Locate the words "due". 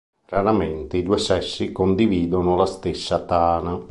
1.03-1.19